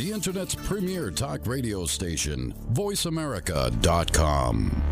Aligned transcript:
the 0.00 0.12
Internet's 0.12 0.54
premier 0.54 1.10
talk 1.10 1.46
radio 1.46 1.84
station, 1.84 2.54
voiceamerica.com. 2.72 4.82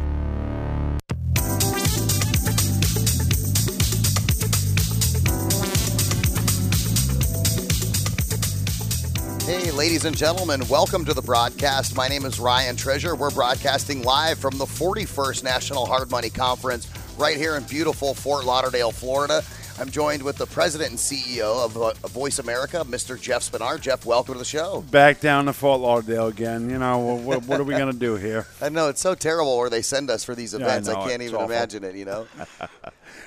Hey, 9.46 9.70
ladies 9.70 10.04
and 10.04 10.14
gentlemen, 10.14 10.68
welcome 10.68 11.06
to 11.06 11.14
the 11.14 11.22
broadcast. 11.22 11.96
My 11.96 12.08
name 12.08 12.26
is 12.26 12.38
Ryan 12.38 12.76
Treasure. 12.76 13.16
We're 13.16 13.30
broadcasting 13.30 14.02
live 14.02 14.38
from 14.38 14.58
the 14.58 14.66
41st 14.66 15.42
National 15.42 15.86
Hard 15.86 16.10
Money 16.10 16.28
Conference 16.28 16.86
right 17.16 17.38
here 17.38 17.56
in 17.56 17.62
beautiful 17.62 18.12
Fort 18.12 18.44
Lauderdale, 18.44 18.92
Florida. 18.92 19.42
I'm 19.80 19.90
joined 19.90 20.24
with 20.24 20.36
the 20.38 20.46
president 20.46 20.90
and 20.90 20.98
CEO 20.98 21.64
of 21.64 21.76
uh, 21.76 21.92
Voice 22.08 22.40
America, 22.40 22.84
Mr. 22.88 23.20
Jeff 23.20 23.42
Spenard. 23.42 23.80
Jeff, 23.80 24.04
welcome 24.04 24.34
to 24.34 24.38
the 24.38 24.44
show. 24.44 24.82
Back 24.90 25.20
down 25.20 25.44
to 25.44 25.52
Fort 25.52 25.80
Lauderdale 25.80 26.26
again. 26.26 26.68
You 26.68 26.80
know, 26.80 26.98
what, 26.98 27.44
what 27.44 27.60
are 27.60 27.64
we 27.64 27.74
going 27.74 27.92
to 27.92 27.96
do 27.98 28.16
here? 28.16 28.48
I 28.60 28.70
know 28.70 28.88
it's 28.88 29.00
so 29.00 29.14
terrible 29.14 29.56
where 29.56 29.70
they 29.70 29.82
send 29.82 30.10
us 30.10 30.24
for 30.24 30.34
these 30.34 30.52
Yeah, 30.52 30.66
I 30.66 30.70
events. 30.70 30.88
I, 30.88 31.06
can't 31.06 31.22
even 31.22 31.36
awful. 31.36 31.46
imagine 31.46 31.84
it, 31.84 31.94
you 31.94 32.04
know? 32.04 32.26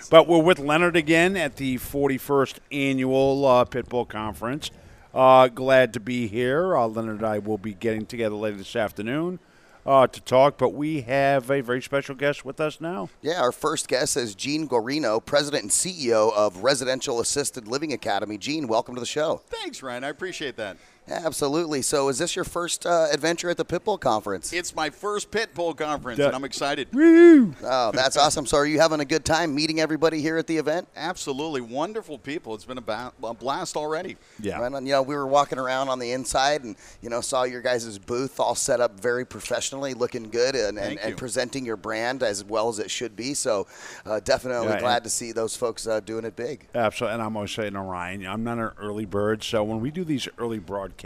But 0.10 0.28
we're 0.28 0.42
with 0.44 0.60
Leonard 0.60 0.98
again 0.98 1.38
at 1.38 1.56
the 1.56 1.78
41st 1.78 2.58
annual 2.70 3.46
uh, 3.46 3.64
Pitbull 3.64 4.10
Conference. 4.10 4.70
Uh, 5.14 5.48
glad 5.48 5.94
to 5.94 6.02
be 6.02 6.28
here. 6.28 6.76
Uh, 6.76 6.88
Leonard 6.88 7.20
and 7.20 7.26
I 7.26 7.40
will 7.40 7.58
be 7.58 7.74
getting 7.74 8.06
together 8.06 8.36
later 8.36 8.58
this 8.58 8.76
afternoon 8.76 9.40
uh, 9.86 10.08
to 10.08 10.22
talk, 10.22 10.58
but 10.58 10.70
we 10.70 11.02
have 11.02 11.50
a 11.50 11.62
very 11.62 11.82
special 11.82 12.16
guest 12.16 12.46
with 12.46 12.60
us 12.60 12.80
now. 12.80 13.10
Yeah, 13.22 13.42
our 13.42 13.52
first 13.52 13.88
guest 13.88 14.18
is 14.18 14.36
Gene 14.36 14.68
Guarino, 14.68 15.24
president 15.24 15.64
and 15.64 15.72
CEO 15.72 16.34
of 16.34 16.64
Residential 16.64 17.20
Assisted 17.20 17.68
Living 17.68 17.94
Academy. 17.94 18.38
Gene, 18.38 18.68
welcome 18.68 18.96
to 18.96 19.00
the 19.02 19.06
show. 19.08 19.42
Thanks, 19.48 19.82
Ryan. 19.82 20.04
I 20.04 20.10
appreciate 20.10 20.56
that. 20.58 20.78
Absolutely. 21.12 21.82
So, 21.82 22.08
is 22.10 22.18
this 22.18 22.36
your 22.36 22.46
first 22.46 22.86
uh, 22.86 23.08
adventure 23.12 23.50
at 23.50 23.58
the 23.58 23.66
Pitbull 23.66 24.00
Conference? 24.00 24.54
It's 24.54 24.74
my 24.76 24.90
first 24.90 25.30
pit 25.30 25.54
bull 25.54 25.74
conference, 25.74 26.20
Yeah. 26.20 26.28
and 26.28 26.36
I'm 26.36 26.44
excited. 26.46 26.88
Woo! 26.94 27.54
Oh, 27.64 27.92
that's 27.92 28.16
awesome. 28.18 28.46
So, 28.46 28.58
are 28.58 28.66
you 28.66 28.80
having 28.80 29.00
a 29.02 29.06
good 29.06 29.26
time 29.26 29.54
meeting 29.54 29.80
everybody 29.82 30.22
here 30.22 30.38
at 30.38 30.48
the 30.48 30.58
event? 30.58 30.88
Absolutely 30.96 31.62
wonderful 31.62 32.18
people. 32.18 32.56
It's 32.56 32.66
been 32.66 32.78
a, 32.78 32.82
ba- 32.82 33.12
a 33.24 33.34
blast 33.34 33.76
already. 33.76 34.16
Yeah. 34.40 34.60
Right 34.60 34.72
on. 34.74 34.86
You 34.86 34.94
know, 34.94 35.02
we 35.02 35.16
were 35.16 35.28
walking 35.28 35.60
around 35.60 35.90
on 35.90 36.00
the 36.00 36.12
inside 36.14 36.64
and, 36.64 36.76
you 37.02 37.10
know, 37.10 37.22
saw 37.22 37.44
your 37.44 37.62
guys' 37.62 37.98
booth 38.00 38.40
all 38.40 38.56
set 38.56 38.80
up 38.80 39.00
very 39.00 39.26
professionally, 39.26 39.94
looking 39.94 40.30
good 40.30 40.56
and, 40.56 40.80
and, 40.80 40.98
and 41.00 41.18
presenting 41.18 41.66
your 41.66 41.78
brand 41.78 42.24
as 42.24 42.44
well 42.44 42.70
as 42.70 42.80
it 42.80 42.90
should 42.90 43.16
be. 43.16 43.34
So, 43.34 43.68
uh, 44.06 44.22
definitely 44.22 44.68
Yeah, 44.68 44.80
glad 44.80 45.04
to 45.04 45.10
see 45.10 45.32
those 45.34 45.56
folks 45.56 45.88
uh, 45.88 46.00
doing 46.00 46.24
it 46.26 46.36
big. 46.36 46.68
Absolutely. 46.74 47.16
And 47.16 47.24
I'm 47.24 47.36
always 47.36 47.52
saying 47.52 47.74
to 47.74 47.82
Ryan, 47.82 48.26
I'm 48.26 48.44
not 48.44 48.58
an 48.60 48.72
early 48.80 49.06
bird, 49.06 49.44
so 49.44 49.64
when 49.64 49.82
we 49.82 49.92
do 49.92 50.04
these 50.04 50.28
early 50.38 50.60
broadcasts, 50.60 51.01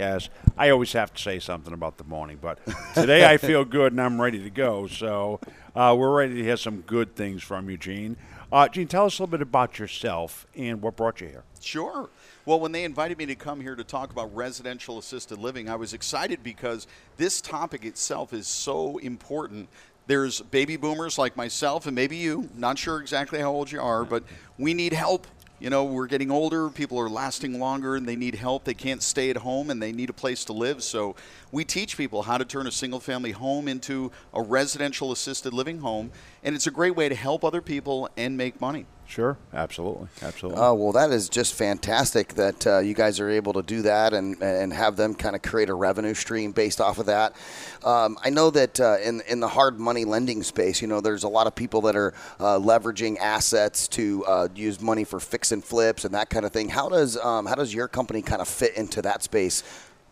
I 0.58 0.70
always 0.70 0.94
have 0.94 1.14
to 1.14 1.22
say 1.22 1.40
something 1.40 1.74
about 1.74 1.98
the 1.98 2.04
morning. 2.04 2.40
But 2.42 2.60
today 2.94 3.30
I 3.30 3.38
feel 3.38 3.64
good 3.66 3.94
and 3.94 4.02
I'm 4.02 4.22
ready 4.22 4.42
to 4.44 4.50
go. 4.50 4.88
So 4.88 5.40
uh, 5.76 5.96
we're 5.98 6.16
ready 6.16 6.36
to 6.36 6.44
hear 6.44 6.58
some 6.58 6.82
good 6.82 7.16
things 7.16 7.44
from 7.44 7.70
you, 7.70 7.78
Gene. 7.78 8.18
Uh, 8.52 8.68
Gene, 8.68 8.88
tell 8.88 9.06
us 9.06 9.20
a 9.20 9.24
little 9.24 9.32
bit 9.32 9.42
about 9.42 9.80
yourself 9.80 10.48
and 10.56 10.82
what 10.82 10.96
brought 10.96 11.22
you 11.22 11.28
here. 11.28 11.44
Sure. 11.62 12.10
Well, 12.46 12.60
when 12.60 12.72
they 12.72 12.84
invited 12.84 13.18
me 13.18 13.26
to 13.26 13.36
come 13.36 13.60
here 13.60 13.76
to 13.76 13.84
talk 13.84 14.12
about 14.12 14.34
residential 14.36 15.00
assisted 15.00 15.40
living, 15.40 15.68
I 15.68 15.76
was 15.76 15.94
excited 15.94 16.44
because 16.44 16.86
this 17.18 17.42
topic 17.42 17.84
itself 17.86 18.34
is 18.34 18.48
so 18.48 18.98
important. 19.00 19.68
There's 20.08 20.42
baby 20.42 20.78
boomers 20.78 21.18
like 21.18 21.36
myself 21.36 21.88
and 21.88 21.96
maybe 21.96 22.18
you, 22.18 22.50
not 22.56 22.78
sure 22.78 23.02
exactly 23.02 23.40
how 23.40 23.52
old 23.52 23.72
you 23.72 23.82
are, 23.82 24.06
but 24.06 24.24
we 24.60 24.74
need 24.74 24.94
help. 24.94 25.26
You 25.58 25.70
know, 25.70 25.86
we're 25.86 26.08
getting 26.08 26.32
older, 26.32 26.70
people 26.70 27.00
are 27.00 27.10
lasting 27.10 27.60
longer, 27.60 27.96
and 27.96 28.06
they 28.06 28.18
need 28.18 28.36
help. 28.36 28.66
They 28.66 28.74
can't 28.74 29.02
stay 29.02 29.30
at 29.30 29.38
home 29.38 29.70
and 29.70 29.82
they 29.82 29.94
need 29.94 30.10
a 30.10 30.14
place 30.14 30.44
to 30.46 30.54
live. 30.54 30.84
So, 30.84 31.16
we 31.52 31.64
teach 31.64 31.96
people 31.96 32.24
how 32.24 32.38
to 32.38 32.44
turn 32.44 32.68
a 32.68 32.72
single 32.72 33.00
family 33.00 33.32
home 33.32 33.70
into 33.70 34.12
a 34.34 34.42
residential 34.42 35.14
assisted 35.14 35.54
living 35.54 35.80
home, 35.80 36.12
and 36.44 36.56
it's 36.56 36.68
a 36.68 36.72
great 36.72 36.96
way 36.96 37.08
to 37.08 37.16
help 37.16 37.46
other 37.46 37.62
people 37.62 38.10
and 38.18 38.36
make 38.36 38.60
money. 38.60 38.86
Sure. 39.08 39.38
Absolutely. 39.54 40.08
Absolutely. 40.22 40.60
Oh 40.62 40.74
well, 40.74 40.92
that 40.94 41.12
is 41.12 41.30
just 41.30 41.54
fantastic 41.54 42.34
that 42.34 42.66
uh, 42.66 42.80
you 42.80 42.94
guys 42.94 43.20
are 43.20 43.30
able 43.30 43.54
to 43.54 43.62
do 43.62 43.84
that 43.84 44.14
and 44.14 44.42
and 44.42 44.74
have 44.74 44.96
them 44.96 45.14
kind 45.14 45.36
of 45.36 45.42
create 45.42 45.70
a 45.70 45.76
revenue 45.76 46.14
stream 46.14 46.52
based 46.52 46.82
off 46.82 46.98
of 46.98 47.06
that. 47.06 47.36
Um, 47.84 48.18
I 48.24 48.32
know 48.32 48.50
that 48.52 48.80
uh, 48.80 48.98
in 49.04 49.22
in 49.28 49.40
the 49.40 49.48
hard 49.48 49.80
money 49.80 50.06
lending 50.06 50.42
space, 50.44 50.82
you 50.82 50.88
know, 50.88 51.02
there's 51.02 51.24
a 51.24 51.30
lot 51.30 51.46
of 51.46 51.54
people 51.56 51.82
that 51.82 51.96
are 51.96 52.14
uh, 52.40 52.58
leveraging 52.58 53.18
assets 53.20 53.88
to 53.90 54.26
uh, 54.26 54.48
use 54.56 54.82
money 54.82 55.04
for 55.04 55.20
fix 55.20 55.52
and 55.52 55.64
flips 55.64 56.04
and 56.04 56.14
that 56.16 56.30
kind 56.30 56.46
of 56.46 56.52
thing. 56.52 56.70
How 56.70 56.90
does 56.90 57.16
um, 57.18 57.46
how 57.46 57.56
does 57.56 57.74
your 57.74 57.88
company 57.88 58.22
kind 58.22 58.42
of 58.42 58.48
fit 58.48 58.76
into 58.76 59.02
that 59.04 59.22
space? 59.22 59.64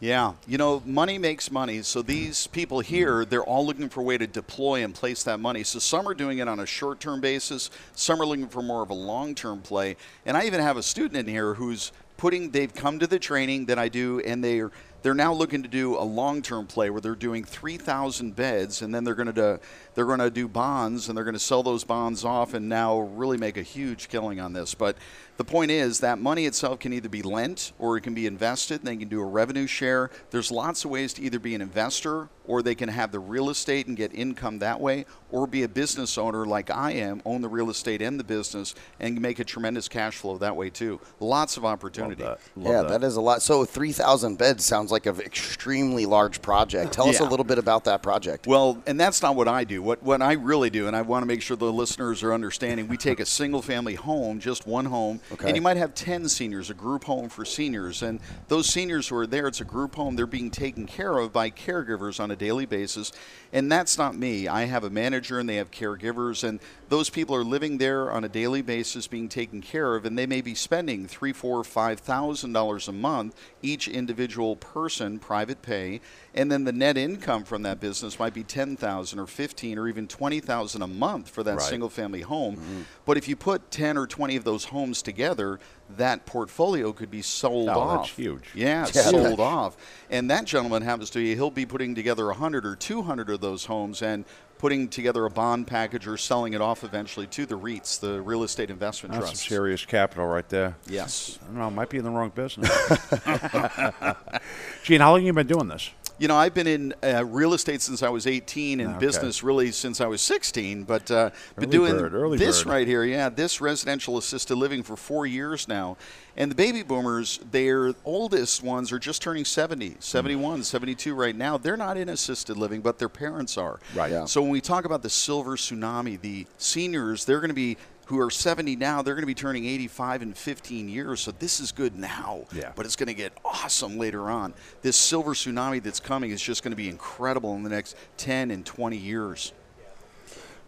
Yeah, 0.04 0.34
you 0.46 0.58
know, 0.58 0.84
money 0.86 1.18
makes 1.18 1.50
money. 1.50 1.82
So 1.82 2.02
these 2.02 2.48
people 2.48 2.82
here, 2.82 3.24
they're 3.24 3.42
all 3.42 3.66
looking 3.66 3.88
for 3.88 4.02
a 4.02 4.04
way 4.04 4.18
to 4.18 4.28
deploy 4.28 4.84
and 4.84 4.94
place 4.94 5.24
that 5.24 5.40
money. 5.40 5.64
So 5.64 5.80
some 5.80 6.10
are 6.10 6.14
doing 6.14 6.40
it 6.40 6.48
on 6.50 6.60
a 6.60 6.66
short-term 6.66 7.22
basis, 7.22 7.70
some 7.96 8.22
are 8.22 8.26
looking 8.26 8.50
for 8.50 8.62
more 8.62 8.84
of 8.84 8.90
a 8.90 8.94
long-term 8.94 9.62
play. 9.62 9.96
And 10.26 10.36
I 10.36 10.44
even 10.44 10.60
have 10.60 10.76
a 10.76 10.84
student 10.84 11.16
in 11.16 11.26
here 11.26 11.54
who's 11.54 11.94
putting 12.18 12.52
they've 12.52 12.74
come 12.74 13.00
to 13.00 13.08
the 13.08 13.18
training 13.18 13.68
that 13.68 13.80
I 13.80 13.88
do 13.88 14.20
and 14.20 14.44
they're 14.44 14.72
they're 15.04 15.14
now 15.14 15.34
looking 15.34 15.62
to 15.64 15.70
do 15.70 15.98
a 15.98 16.02
long-term 16.02 16.66
play 16.66 16.90
where 16.90 17.02
they're 17.02 17.14
doing 17.14 17.44
3,000 17.44 18.36
beds 18.36 18.82
and 18.82 18.96
then 18.96 19.04
they're 19.04 19.14
going 19.16 19.28
to 19.28 19.34
do, 19.34 19.60
they're 19.94 20.06
going 20.06 20.20
to 20.20 20.32
do 20.32 20.48
bonds 20.48 21.08
and 21.10 21.18
they're 21.18 21.26
going 21.26 21.36
to 21.36 21.40
sell 21.40 21.62
those 21.62 21.84
bonds 21.84 22.24
off 22.26 22.54
and 22.54 22.68
now 22.68 23.00
really 23.00 23.38
make 23.38 23.58
a 23.58 23.62
huge 23.62 24.08
killing 24.08 24.40
on 24.40 24.54
this. 24.54 24.74
But 24.74 24.98
the 25.36 25.44
point 25.44 25.72
is 25.72 26.00
that 26.00 26.20
money 26.20 26.46
itself 26.46 26.80
can 26.80 26.94
either 26.94 27.10
be 27.10 27.22
lent 27.22 27.74
or 27.80 27.98
it 27.98 28.02
can 28.02 28.14
be 28.14 28.26
invested. 28.26 28.82
They 28.84 28.96
can 28.96 29.10
do 29.10 29.20
a 29.20 29.26
revenue 29.26 29.68
share. 29.68 30.10
There's 30.32 30.52
lots 30.52 30.86
of 30.86 30.92
ways 30.92 31.14
to 31.16 31.22
either 31.22 31.40
be 31.40 31.54
an 31.54 31.62
investor 31.62 32.30
or 32.46 32.62
they 32.62 32.76
can 32.76 32.90
have 32.90 33.12
the 33.12 33.20
real 33.20 33.50
estate 33.50 33.88
and 33.88 33.96
get 33.96 34.14
income 34.14 34.60
that 34.60 34.80
way, 34.80 35.06
or 35.32 35.48
be 35.48 35.64
a 35.64 35.68
business 35.68 36.18
owner 36.18 36.46
like 36.46 36.70
I 36.70 36.92
am, 36.92 37.22
own 37.26 37.42
the 37.42 37.48
real 37.48 37.70
estate 37.70 38.02
and 38.02 38.20
the 38.20 38.24
business, 38.24 38.76
and 39.00 39.20
make 39.22 39.40
a 39.40 39.44
tremendous 39.44 39.88
cash 39.88 40.18
flow 40.18 40.38
that 40.40 40.56
way 40.56 40.70
too. 40.70 41.00
Lots 41.20 41.58
of 41.58 41.66
opportunity. 41.66 42.24
Love 42.24 42.40
that. 42.56 42.62
Love 42.62 42.74
yeah, 42.74 42.82
that. 42.82 43.02
that 43.02 43.08
is 43.08 43.16
a 43.16 43.22
lot. 43.22 43.42
So 43.42 43.66
3,000 43.66 44.38
beds 44.38 44.66
sounds 44.66 44.92
like 44.94 45.06
an 45.06 45.20
extremely 45.20 46.06
large 46.06 46.42
project. 46.42 46.94
Tell 46.94 47.10
us 47.10 47.20
a 47.20 47.26
little 47.26 47.44
bit 47.44 47.58
about 47.58 47.84
that 47.86 48.02
project. 48.02 48.48
Well, 48.48 48.82
and 48.88 48.98
that's 49.00 49.22
not 49.22 49.36
what 49.36 49.48
I 49.50 49.66
do. 49.66 49.82
What 49.82 50.02
what 50.02 50.22
I 50.22 50.34
really 50.34 50.70
do, 50.70 50.88
and 50.88 50.96
I 50.96 51.02
want 51.02 51.24
to 51.24 51.28
make 51.28 51.42
sure 51.42 51.58
the 51.58 51.72
listeners 51.74 52.24
are 52.24 52.34
understanding. 52.34 52.88
We 52.88 52.96
take 52.98 53.20
a 53.20 53.26
single 53.42 53.62
family 53.62 53.96
home, 53.96 54.40
just 54.40 54.66
one 54.66 54.86
home, 54.86 55.20
Okay. 55.34 55.48
and 55.48 55.56
you 55.56 55.62
might 55.62 55.78
have 55.78 55.94
ten 55.94 56.30
seniors, 56.30 56.70
a 56.70 56.74
group 56.74 57.04
home 57.04 57.28
for 57.28 57.44
seniors, 57.44 58.02
and 58.04 58.20
those 58.48 58.68
seniors 58.70 59.08
who 59.10 59.18
are 59.18 59.28
there, 59.28 59.48
it's 59.48 59.60
a 59.62 59.66
group 59.66 59.96
home. 59.96 60.16
They're 60.16 60.26
being 60.28 60.52
taken 60.52 60.86
care 60.86 61.18
of 61.18 61.34
by 61.34 61.50
caregivers 61.50 62.20
on 62.20 62.32
a 62.32 62.36
daily 62.36 62.66
basis, 62.66 63.12
and 63.52 63.72
that's 63.72 63.98
not 63.98 64.16
me. 64.16 64.48
I 64.48 64.66
have 64.66 64.84
a 64.84 64.90
manager, 64.90 65.40
and 65.40 65.50
they 65.50 65.56
have 65.58 65.72
caregivers, 65.72 66.44
and 66.48 66.60
those 66.90 67.10
people 67.10 67.36
are 67.36 67.44
living 67.44 67.80
there 67.80 68.12
on 68.12 68.24
a 68.24 68.30
daily 68.30 68.62
basis, 68.62 69.08
being 69.08 69.28
taken 69.28 69.62
care 69.62 69.96
of, 69.96 70.06
and 70.06 70.18
they 70.18 70.28
may 70.28 70.42
be 70.42 70.54
spending 70.56 71.08
three, 71.08 71.34
four, 71.34 71.64
five 71.64 72.00
thousand 72.00 72.54
dollars 72.54 72.88
a 72.88 72.92
month 72.92 73.36
each 73.62 73.88
individual 73.88 74.56
person, 74.58 74.83
private 75.20 75.62
pay, 75.62 76.02
and 76.34 76.52
then 76.52 76.64
the 76.64 76.72
net 76.72 76.98
income 76.98 77.44
from 77.44 77.64
that 77.64 77.80
business 77.80 78.20
might 78.20 78.34
be 78.34 78.44
ten 78.44 78.76
thousand 78.78 79.20
or 79.20 79.28
fifteen 79.28 79.78
or 79.78 79.88
even 79.88 80.08
twenty 80.08 80.40
thousand 80.40 80.82
a 80.82 80.88
month 80.88 81.30
for 81.30 81.44
that 81.44 81.56
Right. 81.58 81.62
single 81.62 81.90
family 81.90 82.22
home. 82.22 82.58
Mm-hmm. 82.58 82.82
But 83.06 83.18
if 83.18 83.28
you 83.28 83.36
put 83.36 83.72
ten 83.72 83.98
or 83.98 84.08
twenty 84.08 84.36
of 84.36 84.44
those 84.44 84.66
homes 84.66 85.02
together, 85.02 85.60
that 85.98 86.26
portfolio 86.26 86.92
could 86.94 87.12
be 87.12 87.22
sold 87.22 87.70
Oh, 87.70 87.80
off. 87.80 88.02
that's 88.08 88.16
huge. 88.18 88.44
Yeah, 88.56 88.82
Yeah. 88.94 89.02
sold 89.04 89.40
off. 89.40 89.78
And 90.10 90.30
that 90.32 90.46
gentleman 90.46 90.82
happens 90.82 91.10
to 91.12 91.20
be 91.20 91.36
he'll 91.36 91.52
be 91.52 91.66
putting 91.66 91.96
together 91.96 92.32
hundred 92.32 92.66
or 92.66 92.76
two 92.76 93.02
hundred 93.04 93.30
of 93.30 93.42
those 93.42 93.66
homes 93.66 94.02
and 94.02 94.26
putting 94.64 94.88
together 94.88 95.26
a 95.26 95.30
bond 95.30 95.68
package 95.68 96.08
or 96.08 96.16
selling 96.16 96.54
it 96.54 96.62
off 96.62 96.86
eventually 96.86 97.28
to 97.28 97.46
the 97.46 97.54
REITs, 97.54 98.00
the 98.00 98.22
real 98.22 98.44
estate 98.44 98.70
investment 98.70 99.14
That's 99.14 99.26
some 99.26 99.36
serious 99.36 99.84
capital 99.84 100.26
right 100.26 100.48
there. 100.48 100.78
Yes. 100.88 101.38
I 101.42 101.48
don't 101.48 101.58
know. 101.58 101.70
Might 101.70 101.90
be 101.90 101.98
in 101.98 102.06
the 102.06 102.10
wrong 102.10 102.30
business. 102.30 102.70
Gene, 104.84 105.02
how 105.02 105.12
long 105.12 105.20
have 105.20 105.26
you 105.26 105.34
been 105.34 105.48
doing 105.48 105.68
this? 105.68 105.90
You 106.20 106.28
know, 106.28 106.36
I've 106.36 106.54
been 106.54 106.68
in 106.68 106.94
uh, 107.04 107.26
real 107.26 107.54
estate 107.54 107.82
since 107.82 108.04
I 108.04 108.10
was 108.10 108.28
18 108.28 108.80
and 108.80 108.92
Okay. 108.92 109.00
business 109.00 109.42
really 109.44 109.72
since 109.72 110.00
I 110.00 110.06
was 110.06 110.22
16, 110.22 110.84
but 110.84 111.10
uh, 111.10 111.32
been 111.58 111.70
doing 111.72 111.98
bird, 111.98 112.14
early 112.14 112.38
this 112.38 112.64
bird. 112.64 112.70
right 112.72 112.88
here, 112.88 113.04
yeah, 113.04 113.30
this 113.30 113.60
residential 113.60 114.18
assisted 114.18 114.56
living 114.56 114.84
for 114.84 114.96
four 114.96 115.26
years 115.26 115.68
now. 115.68 115.98
And 116.38 116.50
the 116.52 116.56
baby 116.56 116.82
boomers, 116.84 117.40
their 117.52 117.94
oldest 118.06 118.64
ones 118.64 118.92
are 118.92 119.00
just 119.00 119.22
turning 119.24 119.44
70, 119.46 119.98
71, 120.00 120.64
72 120.64 121.14
right 121.16 121.36
now. 121.36 121.58
They're 121.58 121.78
not 121.78 121.98
in 121.98 122.10
assisted 122.10 122.58
living, 122.58 122.82
but 122.82 123.00
their 123.00 123.10
parents 123.10 123.58
are. 123.58 123.80
Right. 123.96 124.12
Yeah. 124.12 124.26
So 124.26 124.42
when 124.42 124.52
we 124.52 124.62
talk 124.62 124.86
about 124.86 125.02
the 125.04 125.10
silver 125.10 125.56
tsunami, 125.58 126.20
the 126.22 126.46
seniors, 126.58 127.26
they're 127.26 127.40
going 127.40 127.50
to 127.50 127.54
be 127.56 127.78
who 128.06 128.20
are 128.20 128.30
70 128.30 128.76
now, 128.76 129.02
they're 129.02 129.16
going 129.16 129.22
to 129.24 129.28
be 129.28 129.34
turning 129.34 129.66
85 129.66 130.22
in 130.24 130.34
15 130.34 130.90
years. 130.90 131.22
So 131.22 131.32
this 131.32 131.60
is 131.60 131.72
good 131.72 131.96
now, 131.96 132.46
Yeah. 132.54 132.72
but 132.76 132.86
it's 132.86 132.96
going 132.96 133.08
to 133.08 133.14
get 133.14 133.34
awesome 133.46 133.98
later 133.98 134.30
on. 134.30 134.54
This 134.82 134.98
silver 134.98 135.34
tsunami 135.34 135.82
that's 135.82 136.00
coming 136.00 136.32
is 136.32 136.42
just 136.42 136.64
going 136.64 136.72
to 136.72 136.78
be 136.78 136.90
incredible 136.90 137.56
in 137.56 137.64
the 137.64 137.70
next 137.70 137.96
10 138.18 138.52
and 138.52 138.66
20 138.66 138.98
years. 138.98 139.54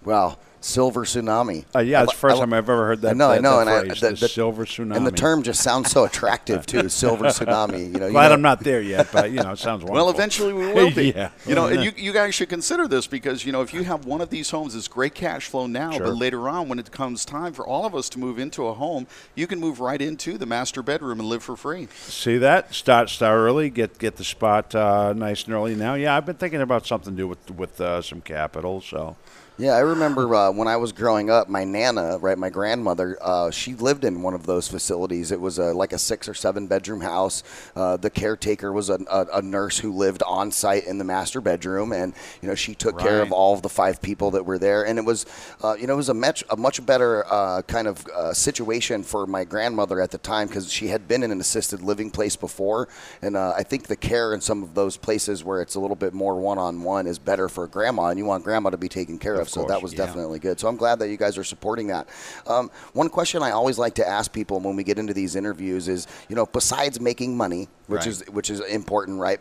Wow. 0.05 0.37
Silver 0.61 1.05
tsunami. 1.05 1.63
Uh, 1.75 1.79
yeah, 1.79 2.01
it's 2.01 2.11
the 2.13 2.17
first 2.17 2.37
I- 2.37 2.39
time 2.39 2.51
I've 2.51 2.67
ever 2.67 2.87
heard 2.87 3.01
that. 3.01 3.11
I 3.11 3.13
know, 3.13 3.29
I 3.29 3.37
know, 3.39 3.59
and 3.59 3.69
I, 3.69 3.83
the, 3.83 3.93
the, 3.93 4.09
the- 4.21 4.27
silver 4.27 4.65
tsunami. 4.65 4.95
and 4.95 5.05
the 5.05 5.11
term 5.11 5.43
just 5.43 5.61
sounds 5.61 5.91
so 5.91 6.05
attractive 6.05 6.65
too. 6.65 6.89
Silver 6.89 7.25
tsunami. 7.25 7.93
You 7.93 7.99
know, 7.99 8.05
you 8.07 8.11
Glad 8.13 8.29
know- 8.29 8.33
I'm 8.33 8.41
not 8.41 8.61
there 8.61 8.81
yet, 8.81 9.09
but 9.13 9.29
you 9.29 9.43
know, 9.43 9.51
it 9.51 9.59
sounds 9.59 9.83
wonderful. 9.83 9.93
Well, 9.93 10.09
eventually 10.09 10.53
we 10.53 10.65
will 10.73 10.89
be. 10.89 11.11
yeah. 11.11 11.29
You 11.45 11.53
know, 11.53 11.67
and 11.67 11.83
you, 11.83 11.91
you 11.95 12.11
guys 12.11 12.33
should 12.33 12.49
consider 12.49 12.87
this 12.87 13.05
because, 13.05 13.45
you 13.45 13.51
know, 13.51 13.61
if 13.61 13.75
you 13.75 13.83
have 13.83 14.05
one 14.05 14.21
of 14.21 14.31
these 14.31 14.49
homes, 14.49 14.73
it's 14.73 14.87
great 14.87 15.13
cash 15.13 15.45
flow 15.49 15.67
now, 15.67 15.91
Sure. 15.91 16.07
but 16.07 16.15
later 16.15 16.49
on, 16.49 16.67
when 16.67 16.79
it 16.79 16.89
comes 16.91 17.25
time 17.25 17.53
for 17.53 17.67
all 17.67 17.85
of 17.85 17.93
us 17.93 18.09
to 18.09 18.17
move 18.19 18.39
into 18.39 18.65
a 18.65 18.73
home, 18.73 19.05
you 19.35 19.45
can 19.45 19.59
move 19.59 19.79
right 19.79 20.01
into 20.01 20.35
the 20.39 20.47
master 20.47 20.81
bedroom 20.81 21.19
and 21.19 21.29
live 21.29 21.43
for 21.43 21.55
free. 21.55 21.87
See 21.95 22.39
that? 22.39 22.73
Start 22.73 23.11
start 23.11 23.37
early. 23.37 23.69
Get 23.69 23.99
get 23.99 24.15
the 24.15 24.23
spot 24.23 24.73
uh, 24.73 25.13
nice 25.13 25.43
and 25.43 25.53
early. 25.53 25.75
Now, 25.75 25.93
yeah, 25.93 26.17
I've 26.17 26.25
been 26.25 26.37
thinking 26.37 26.61
about 26.61 26.87
something 26.87 27.13
to 27.13 27.17
do 27.17 27.27
with 27.27 27.51
with 27.51 27.79
uh, 27.79 28.01
some 28.01 28.21
capital. 28.21 28.81
So 28.81 29.15
Yeah, 29.57 29.71
I 29.71 29.79
remember 29.79 30.35
uh, 30.35 30.51
when 30.51 30.67
I 30.67 30.75
was 30.75 30.91
growing 30.91 31.29
up, 31.29 31.47
my 31.47 31.63
nana, 31.63 32.17
right, 32.17 32.37
my 32.37 32.49
grandmother, 32.49 33.17
uh, 33.21 33.51
she 33.51 33.73
lived 33.73 34.03
in 34.03 34.21
one 34.21 34.33
of 34.33 34.45
those 34.45 34.67
facilities. 34.67 35.31
It 35.31 35.39
was 35.39 35.59
a, 35.59 35.71
like 35.71 35.93
a 35.93 35.97
six 35.97 36.27
or 36.27 36.33
seven 36.33 36.67
bedroom 36.67 36.99
house. 36.99 37.41
Uh, 37.73 37.95
the 37.95 38.09
caretaker 38.09 38.73
was 38.73 38.89
a, 38.89 38.99
a, 39.09 39.25
a 39.35 39.41
nurse 39.41 39.79
who 39.79 39.93
lived 39.93 40.23
on 40.23 40.51
site 40.51 40.85
in 40.85 40.97
the 40.97 41.05
master 41.05 41.39
bedroom, 41.39 41.93
and 41.93 42.13
you 42.41 42.49
know 42.49 42.55
she 42.55 42.75
took 42.75 42.99
care 42.99 43.21
of 43.21 43.31
all 43.31 43.53
of 43.53 43.61
the 43.61 43.69
five 43.69 44.01
people 44.01 44.31
that 44.31 44.45
were 44.45 44.57
there. 44.59 44.85
And 44.85 44.99
it 44.99 45.05
was, 45.05 45.25
uh, 45.63 45.77
you 45.79 45.87
know, 45.87 45.93
it 45.93 45.97
was 45.97 46.09
a 46.09 46.13
much 46.13 46.43
a 46.49 46.57
much 46.57 46.85
better 46.85 47.25
uh, 47.31 47.61
kind 47.61 47.87
of 47.87 48.05
uh, 48.07 48.33
situation 48.33 49.03
for 49.03 49.25
my 49.25 49.45
grandmother 49.45 50.01
at 50.01 50.11
the 50.11 50.17
time 50.17 50.49
because 50.49 50.69
she 50.69 50.87
had 50.87 51.07
been 51.07 51.23
in 51.23 51.31
an 51.31 51.39
assisted 51.39 51.81
living 51.81 52.11
place 52.11 52.35
before, 52.35 52.89
and 53.21 53.37
uh, 53.37 53.53
I 53.55 53.63
think 53.63 53.87
the 53.87 53.95
care 53.95 54.33
in 54.33 54.41
some 54.41 54.63
of 54.63 54.73
those 54.73 54.97
places 54.97 55.45
where 55.45 55.61
it's 55.61 55.75
a 55.75 55.79
little 55.79 55.95
bit 55.95 56.13
more 56.13 56.35
one 56.35 56.57
on 56.57 56.83
one 56.83 57.07
is 57.07 57.19
better 57.19 57.47
for 57.47 57.67
grandma, 57.67 58.07
and 58.07 58.19
you 58.19 58.25
want 58.25 58.43
grandma 58.43 58.69
to 58.71 58.77
be 58.77 58.89
taken 58.89 59.17
care 59.17 59.35
of. 59.35 59.44
Of 59.45 59.51
so 59.53 59.65
that 59.65 59.81
was 59.81 59.93
yeah. 59.93 60.05
definitely 60.05 60.39
good. 60.39 60.59
So 60.59 60.67
I'm 60.67 60.75
glad 60.77 60.99
that 60.99 61.09
you 61.09 61.17
guys 61.17 61.37
are 61.37 61.43
supporting 61.43 61.87
that. 61.87 62.07
Um, 62.47 62.69
one 62.93 63.09
question 63.09 63.41
I 63.43 63.51
always 63.51 63.77
like 63.77 63.95
to 63.95 64.07
ask 64.07 64.31
people 64.31 64.59
when 64.59 64.75
we 64.75 64.83
get 64.83 64.97
into 64.99 65.13
these 65.13 65.35
interviews 65.35 65.87
is, 65.87 66.07
you 66.29 66.35
know, 66.35 66.45
besides 66.45 66.99
making 66.99 67.35
money, 67.37 67.67
which 67.87 67.99
Right. 68.01 68.07
is 68.07 68.23
which 68.31 68.49
is 68.49 68.59
important, 68.61 69.19
right? 69.19 69.39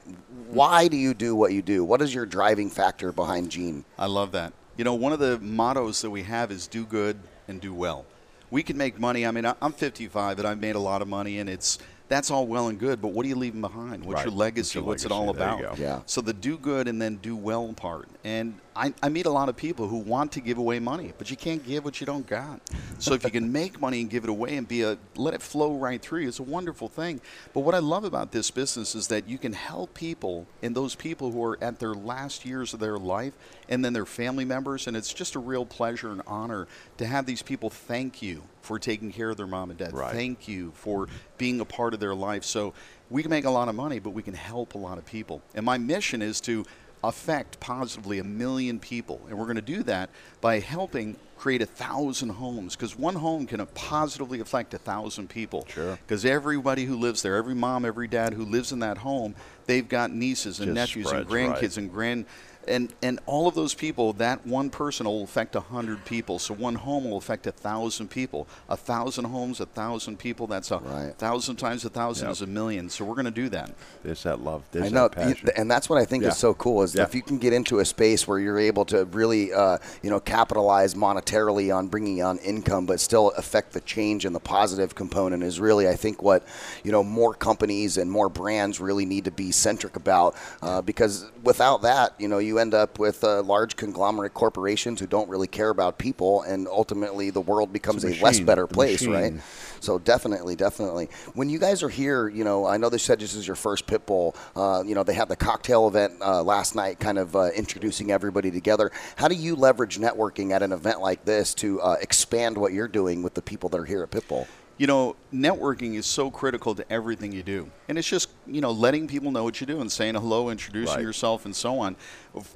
Why 0.51 0.89
do 0.89 0.97
you 0.97 1.15
do 1.15 1.35
what 1.35 1.53
you 1.53 1.63
do? 1.63 1.85
What 1.85 2.01
is 2.03 2.15
your 2.15 2.27
driving 2.27 2.71
factor 2.71 3.13
behind 3.13 3.51
Gene? 3.51 3.85
I 3.99 4.07
love 4.07 4.33
that. 4.33 4.53
You 4.77 4.85
know, 4.85 4.95
one 4.95 5.13
of 5.13 5.19
the 5.21 5.39
mottos 5.41 6.03
that 6.03 6.11
we 6.11 6.23
have 6.25 6.51
is 6.51 6.67
do 6.67 6.85
good 6.85 7.19
and 7.49 7.61
do 7.61 7.73
well. 7.73 8.05
We 8.51 8.63
can 8.63 8.77
make 8.77 8.99
money. 9.01 9.27
I 9.27 9.31
mean, 9.31 9.47
I- 9.47 9.55
I'm 9.63 9.73
55 9.73 10.39
and 10.39 10.47
I've 10.47 10.61
made 10.61 10.75
a 10.77 10.81
lot 10.81 11.03
of 11.03 11.09
money, 11.09 11.39
and 11.39 11.49
it's 11.49 11.79
that's 12.09 12.31
all 12.31 12.47
well 12.47 12.69
and 12.69 12.79
good. 12.79 13.01
But 13.01 13.09
what 13.09 13.25
are 13.25 13.29
you 13.29 13.35
leaving 13.37 13.61
behind? 13.63 14.05
What's 14.05 14.17
Right. 14.19 14.27
your 14.27 14.35
legacy? 14.35 14.79
What's 14.79 14.87
What's 14.87 15.05
your 15.05 15.13
it 15.13 15.15
all? 15.15 15.33
There 15.33 15.49
about? 15.55 15.79
Yeah. 15.79 16.01
So 16.07 16.21
the 16.21 16.33
do 16.35 16.59
good 16.59 16.87
and 16.87 17.01
then 17.01 17.17
do 17.17 17.35
well 17.35 17.73
part. 17.73 18.09
And 18.25 18.55
I, 18.77 18.93
I 19.03 19.09
meet 19.09 19.27
a 19.27 19.31
lot 19.31 19.49
of 19.49 19.57
people 19.57 19.87
who 19.87 19.99
want 19.99 20.33
to 20.33 20.41
give 20.41 20.59
away 20.59 20.81
money, 20.81 21.13
but 21.17 21.31
you 21.31 21.37
can't 21.37 21.65
give 21.65 21.85
what 21.85 22.01
you 22.01 22.07
don't 22.07 22.27
got. 22.27 22.61
So 22.99 23.15
if 23.15 23.23
you 23.23 23.31
can 23.31 23.53
make 23.61 23.81
money 23.81 24.01
and 24.01 24.11
give 24.11 24.25
it 24.25 24.31
away 24.31 24.57
and 24.57 24.67
be 24.67 24.83
a 24.83 24.99
let 25.15 25.35
it 25.35 25.43
flow 25.43 25.77
right 25.77 26.03
through 26.03 26.21
you, 26.21 26.29
it's 26.29 26.41
a 26.41 26.45
wonderful 26.45 26.89
thing. 26.89 27.21
But 27.53 27.61
what 27.61 27.75
I 27.75 27.79
love 27.79 28.05
about 28.05 28.33
this 28.33 28.51
business 28.51 28.95
is 28.95 29.09
that 29.09 29.29
you 29.29 29.39
can 29.39 29.53
help 29.53 29.95
people 29.95 30.47
and 30.63 30.75
those 30.75 30.95
people 30.95 31.31
who 31.31 31.45
are 31.45 31.59
at 31.63 31.79
their 31.79 31.95
last 31.95 32.45
years 32.45 32.75
of 32.75 32.81
their 32.81 32.99
life 32.99 33.35
and 33.69 33.85
then 33.85 33.93
their 33.93 34.07
family 34.07 34.45
members 34.45 34.87
and 34.87 34.97
it's 34.97 35.13
just 35.13 35.37
a 35.37 35.39
real 35.39 35.65
pleasure 35.65 36.11
and 36.11 36.23
honor 36.27 36.67
to 36.97 37.07
have 37.07 37.27
these 37.27 37.43
people 37.43 37.71
thank 37.71 38.23
you 38.23 38.43
for 38.61 38.79
taking 38.79 39.13
care 39.13 39.31
of 39.31 39.37
their 39.37 39.47
mom 39.47 39.71
and 39.71 39.79
dad. 39.79 39.93
Right. 39.93 40.13
Thank 40.13 40.49
you 40.49 40.73
for 40.75 41.09
being 41.39 41.61
a 41.61 41.65
part 41.65 41.95
of 41.95 42.01
their 42.01 42.15
life. 42.15 42.45
So 42.45 42.73
we 43.11 43.23
can 43.23 43.31
make 43.31 43.45
a 43.45 43.51
lot 43.51 43.69
of 43.69 43.75
money, 43.75 43.99
but 43.99 44.11
we 44.11 44.23
can 44.23 44.35
help 44.35 44.75
a 44.75 44.79
lot 44.79 44.97
of 44.97 45.05
people. 45.05 45.43
And 45.55 45.65
my 45.65 45.79
mission 45.79 46.23
is 46.23 46.41
to 46.43 46.65
affect 47.09 47.61
positively 47.61 48.19
a 48.19 48.25
million 48.25 48.79
people. 48.79 49.21
And 49.29 49.39
we're 49.39 49.45
going 49.45 49.57
to 49.57 49.63
do 49.63 49.83
that 49.85 50.11
by 50.41 50.61
helping 50.61 51.17
create 51.37 51.61
a 51.61 51.67
thousand 51.67 52.31
homes 52.31 52.75
because 52.75 52.97
one 52.99 53.15
home 53.15 53.47
can 53.47 53.65
positively 53.75 54.41
affect 54.41 54.73
a 54.73 54.79
thousand 54.79 55.29
people. 55.29 55.67
Sure. 55.69 55.99
Because 56.07 56.25
everybody 56.25 56.85
who 56.85 56.97
lives 56.97 57.23
there, 57.23 57.37
every 57.37 57.55
mom, 57.55 57.85
every 57.85 58.09
dad 58.09 58.33
who 58.33 58.45
lives 58.45 58.73
in 58.73 58.79
that 58.79 58.99
home, 58.99 59.35
they've 59.67 59.89
got 59.89 60.11
nieces 60.11 60.61
and 60.61 60.75
Just 60.75 60.97
nephews 60.97 61.13
and 61.13 61.27
spreads, 61.29 61.31
right. 61.31 61.61
grandkids 61.61 61.77
and 61.77 61.93
grand. 61.93 62.27
And, 62.69 62.93
and 63.03 63.21
all 63.27 63.47
of 63.49 63.55
those 63.55 63.75
people, 63.75 64.13
that 64.15 64.47
one 64.47 64.71
person 64.71 65.07
will 65.07 65.23
affect 65.25 65.55
a 65.57 65.61
hundred 65.61 66.05
people. 66.05 66.39
So 66.39 66.55
one 66.55 66.75
home 66.75 67.09
will 67.11 67.19
affect 67.19 67.47
a 67.47 67.53
thousand 67.53 68.09
people. 68.11 68.47
A 68.69 68.77
thousand 68.77 69.25
homes, 69.27 69.61
a 69.61 69.67
thousand 69.67 70.19
people. 70.19 70.47
That's 70.47 70.71
a 70.71 70.79
Right. 70.79 71.15
thousand 71.17 71.57
times 71.57 71.85
a 71.85 71.91
thousand 71.91 72.27
Yep. 72.27 72.33
is 72.33 72.43
a 72.43 72.47
million. 72.47 72.89
So 72.91 73.05
we're 73.05 73.15
going 73.15 73.25
to 73.27 73.31
do 73.31 73.49
that. 73.51 73.71
there's 74.03 74.23
that 74.25 74.41
love. 74.41 74.63
There's 74.73 74.87
I 74.87 74.89
know, 74.91 75.09
that 75.09 75.13
passion. 75.13 75.49
and 75.57 75.71
that's 75.71 75.89
what 75.89 75.99
I 76.01 76.05
think 76.05 76.23
Yeah. 76.25 76.31
is 76.31 76.37
so 76.37 76.53
cool 76.55 76.83
is 76.83 76.95
Yeah. 76.95 77.05
if 77.05 77.15
you 77.15 77.23
can 77.23 77.39
get 77.39 77.53
into 77.53 77.79
a 77.79 77.85
space 77.85 78.29
where 78.29 78.39
you're 78.39 78.59
able 78.59 78.85
to 78.87 79.05
really, 79.07 79.53
uh, 79.53 79.79
you 80.03 80.11
know, 80.11 80.21
capitalize 80.21 80.95
monetarily 80.95 81.75
on 81.75 81.89
bringing 81.89 82.23
on 82.23 82.39
income, 82.39 82.87
but 82.87 83.01
still 83.01 83.31
affect 83.37 83.73
the 83.73 83.81
change 83.81 84.25
and 84.25 84.35
the 84.35 84.41
positive 84.41 84.95
component 84.95 85.43
is 85.43 85.59
really, 85.61 85.89
I 85.89 85.95
think, 85.95 86.23
what 86.23 86.43
you 86.83 86.93
know 86.93 87.03
more 87.03 87.33
companies 87.35 87.97
and 87.97 88.11
more 88.11 88.29
brands 88.29 88.79
really 88.81 89.07
need 89.07 89.25
to 89.25 89.31
be 89.31 89.51
centric 89.53 89.97
about. 89.97 90.35
Uh, 90.63 90.83
because 90.83 91.27
without 91.43 91.83
that, 91.83 92.13
you 92.19 92.29
know, 92.29 92.39
you 92.39 92.54
end 92.59 92.75
up 92.75 92.99
with 92.99 93.25
uh, 93.25 93.43
large 93.43 93.77
conglomerate 93.77 94.35
corporations 94.35 95.01
who 95.01 95.07
don't 95.07 95.29
really 95.29 95.47
care 95.47 95.71
about 95.71 95.99
people, 95.99 96.43
and 96.43 96.67
ultimately 96.69 97.31
the 97.31 97.41
world 97.41 97.73
becomes 97.73 98.05
a, 98.05 98.09
It's 98.09 98.21
a 98.21 98.25
less 98.25 98.41
better 98.41 98.67
place, 98.67 99.07
right? 99.07 99.35
So 99.81 99.99
definitely, 99.99 100.57
definitely. 100.57 101.11
When 101.35 101.51
you 101.51 101.59
guys 101.59 101.83
are 101.83 101.89
here, 101.89 102.29
you 102.29 102.45
know, 102.45 102.67
I 102.67 102.79
know 102.79 102.89
they 102.89 102.99
said 102.99 103.21
this 103.21 103.35
is 103.35 103.47
your 103.47 103.57
first 103.57 103.87
pit 103.87 104.07
bull. 104.07 104.35
Uh, 104.57 104.83
you 104.85 104.95
know, 104.95 105.03
they 105.03 105.15
had 105.15 105.29
the 105.29 105.37
cocktail 105.37 105.87
event 105.89 106.15
uh, 106.23 106.43
last 106.43 106.75
night, 106.75 106.99
kind 106.99 107.19
of 107.19 107.37
uh, 107.37 107.51
introducing 107.55 108.11
everybody 108.11 108.51
together. 108.51 108.91
How 109.17 109.29
do 109.29 109.35
you 109.35 109.57
leverage 109.57 109.99
networking 109.99 110.53
at 110.53 110.63
an 110.63 110.73
event 110.73 111.01
like 111.01 111.25
this 111.25 111.55
to 111.57 111.81
uh, 111.81 111.97
expand 112.01 112.57
what 112.57 112.73
you're 112.73 112.89
doing 112.89 113.23
with 113.23 113.35
the 113.35 113.43
people 113.43 113.69
that 113.71 113.79
are 113.79 113.85
here 113.85 114.03
at 114.03 114.11
Pitbull? 114.11 114.47
You 114.77 114.89
know, 114.89 115.15
networking 115.33 115.95
is 115.95 116.05
so 116.05 116.31
critical 116.33 116.75
to 116.75 116.85
everything 116.93 117.31
you 117.31 117.45
do. 117.45 117.71
And 117.89 117.97
it's 117.97 118.09
just, 118.09 118.29
you 118.47 118.61
know, 118.61 118.73
letting 118.73 119.07
people 119.07 119.31
know 119.31 119.45
what 119.45 119.61
you 119.61 119.67
do 119.69 119.81
and 119.81 119.91
saying 119.93 120.15
hello, 120.15 120.49
introducing 120.51 120.97
Right. 120.97 121.03
yourself, 121.03 121.45
and 121.45 121.55
so 121.55 121.79
on. 121.79 121.95